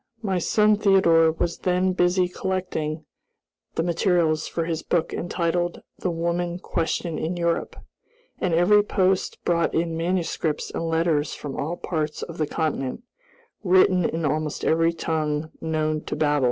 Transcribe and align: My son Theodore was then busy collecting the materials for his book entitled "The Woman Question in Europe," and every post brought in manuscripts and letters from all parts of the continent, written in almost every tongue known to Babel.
My 0.23 0.39
son 0.39 0.77
Theodore 0.77 1.31
was 1.31 1.59
then 1.59 1.93
busy 1.93 2.27
collecting 2.27 3.05
the 3.75 3.83
materials 3.83 4.47
for 4.47 4.65
his 4.65 4.81
book 4.81 5.13
entitled 5.13 5.83
"The 5.99 6.09
Woman 6.09 6.57
Question 6.57 7.19
in 7.19 7.37
Europe," 7.37 7.75
and 8.39 8.51
every 8.51 8.81
post 8.81 9.37
brought 9.45 9.75
in 9.75 9.95
manuscripts 9.95 10.71
and 10.71 10.89
letters 10.89 11.35
from 11.35 11.55
all 11.55 11.77
parts 11.77 12.23
of 12.23 12.39
the 12.39 12.47
continent, 12.47 13.03
written 13.63 14.03
in 14.03 14.25
almost 14.25 14.65
every 14.65 14.91
tongue 14.91 15.51
known 15.61 16.01
to 16.05 16.15
Babel. 16.15 16.39